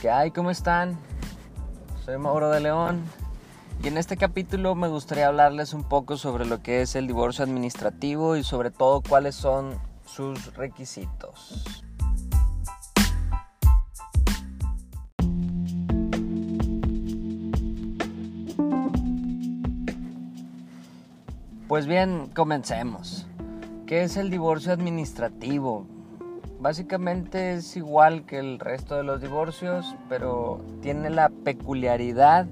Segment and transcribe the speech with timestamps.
[0.00, 0.30] ¿Qué hay?
[0.30, 0.96] ¿Cómo están?
[2.06, 3.04] Soy Mauro de León
[3.82, 7.44] y en este capítulo me gustaría hablarles un poco sobre lo que es el divorcio
[7.44, 11.84] administrativo y sobre todo cuáles son sus requisitos.
[21.68, 23.26] Pues bien, comencemos.
[23.86, 25.99] ¿Qué es el divorcio administrativo?
[26.60, 32.46] Básicamente es igual que el resto de los divorcios, pero tiene la peculiaridad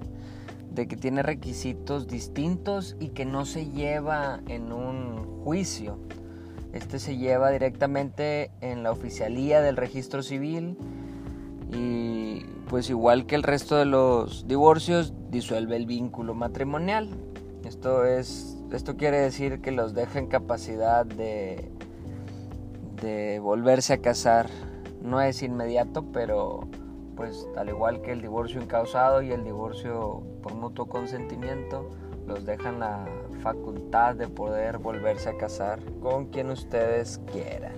[0.73, 5.99] de que tiene requisitos distintos y que no se lleva en un juicio.
[6.73, 10.79] Este se lleva directamente en la oficialía del registro civil
[11.71, 17.11] y pues igual que el resto de los divorcios disuelve el vínculo matrimonial.
[17.63, 21.71] Esto es esto quiere decir que los deja en capacidad de
[23.01, 24.47] de volverse a casar.
[25.03, 26.69] No es inmediato, pero
[27.17, 31.91] pues al igual que el divorcio incausado y el divorcio por mutuo consentimiento,
[32.29, 33.09] los dejan la
[33.43, 37.73] facultad de poder volverse a casar con quien ustedes quieran.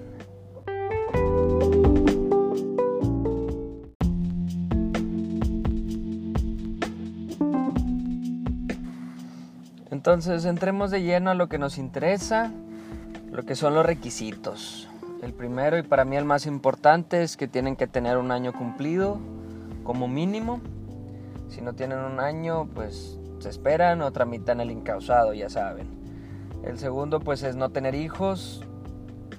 [9.91, 12.53] Entonces entremos de lleno a lo que nos interesa,
[13.31, 14.90] lo que son los requisitos.
[15.23, 18.55] El primero y para mí el más importante es que tienen que tener un año
[18.55, 19.19] cumplido
[19.85, 20.61] como mínimo.
[21.49, 25.89] Si no tienen un año, pues se esperan o tramitan el incausado, ya saben.
[26.65, 28.63] El segundo pues es no tener hijos.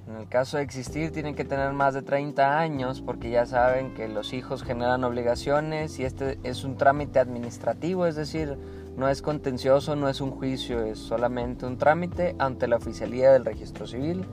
[0.07, 3.95] En el caso de existir tienen que tener más de 30 años porque ya saben
[3.95, 8.57] que los hijos generan obligaciones y este es un trámite administrativo, es decir,
[8.97, 13.45] no es contencioso, no es un juicio, es solamente un trámite ante la oficialía del
[13.45, 14.27] registro civil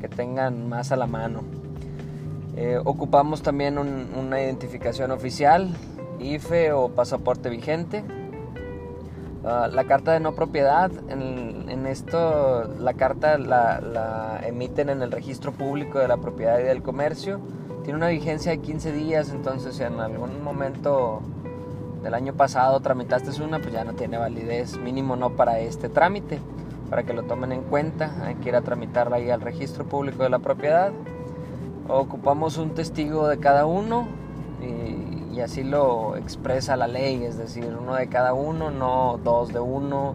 [0.00, 1.42] que tengan más a la mano.
[2.56, 5.68] Eh, ocupamos también una identificación oficial,
[6.18, 8.04] IFE o pasaporte vigente.
[9.44, 15.10] Ah, la carta de no propiedad, en, esto la carta la, la, emiten en el
[15.10, 17.40] registro público de la propiedad y del comercio.
[17.82, 21.22] Tiene una vigencia de 15 días, entonces si en algún momento
[22.02, 26.38] del año pasado tramitaste una, pues ya no tiene validez, mínimo no para este trámite
[26.90, 28.12] para que lo tomen en cuenta.
[28.24, 30.92] Hay que ir a tramitarla ahí al registro público de la propiedad.
[31.88, 34.08] Ocupamos un testigo de cada uno
[34.60, 39.60] y, así lo expresa la ley, es decir, uno de cada uno, no dos de
[39.60, 40.14] uno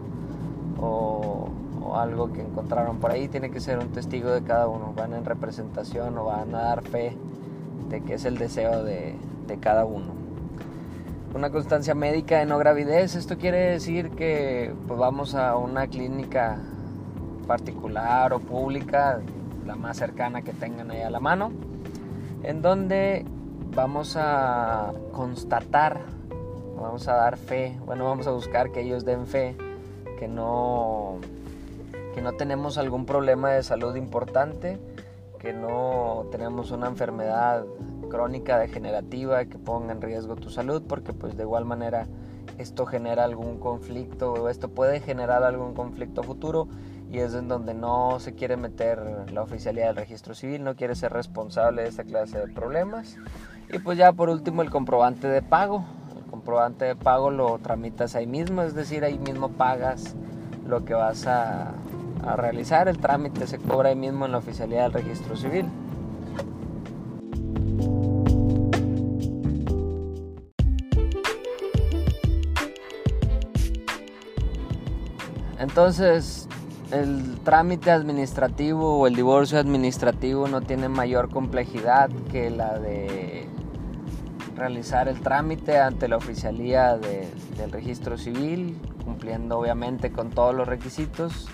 [0.80, 1.48] o,
[1.96, 3.26] algo que encontraron por ahí.
[3.26, 4.92] Tiene que ser un testigo de cada uno.
[4.94, 7.16] Van en representación o van a dar fe
[7.88, 9.16] de que es el deseo de,
[9.60, 10.25] cada uno
[11.34, 13.14] una constancia médica de no gravidez.
[13.14, 16.58] Esto quiere decir que pues, vamos a una clínica
[17.46, 19.20] particular o pública,
[19.66, 21.52] la más cercana que tengan ahí a la mano,
[22.42, 23.24] en donde
[23.74, 26.00] vamos a constatar,
[26.80, 29.56] vamos a dar fe, bueno, vamos a buscar que ellos den fe,
[30.18, 31.18] que no,
[32.14, 34.78] que no tenemos algún problema de salud importante,
[35.38, 37.64] que no tenemos una enfermedad
[38.08, 42.06] crónica degenerativa que ponga en riesgo tu salud porque pues de igual manera
[42.58, 46.68] esto genera algún conflicto o esto puede generar algún conflicto futuro
[47.10, 50.94] y es en donde no se quiere meter la oficialidad del registro civil, no quiere
[50.94, 53.16] ser responsable de esta clase de problemas.
[53.72, 55.84] Y pues ya por último el comprobante de pago.
[56.16, 60.14] El comprobante de pago lo tramitas ahí mismo, es decir, ahí mismo pagas
[60.66, 61.74] lo que vas a,
[62.24, 62.88] a realizar.
[62.88, 65.66] El trámite se cobra ahí mismo en la oficialidad del registro civil.
[75.68, 76.46] Entonces,
[76.92, 83.48] el trámite administrativo o el divorcio administrativo no tiene mayor complejidad que la de
[84.54, 91.48] realizar el trámite ante la oficialía del registro civil, cumpliendo obviamente con todos los requisitos.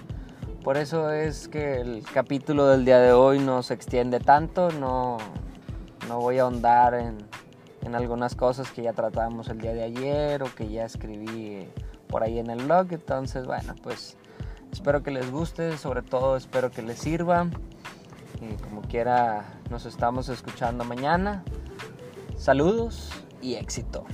[0.62, 5.16] Por eso es que el capítulo del día de hoy no se extiende tanto, no,
[6.06, 7.16] no voy a ahondar en,
[7.80, 11.66] en algunas cosas que ya tratamos el día de ayer o que ya escribí
[12.12, 12.88] por ahí en el blog.
[12.90, 14.16] Entonces, bueno, pues
[14.70, 17.48] espero que les guste, sobre todo espero que les sirva.
[18.40, 21.42] Y como quiera, nos estamos escuchando mañana.
[22.36, 23.10] Saludos
[23.40, 24.04] y éxito.